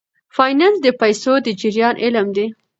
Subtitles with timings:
[0.35, 2.47] فینانس د پیسو د جریان علم دی.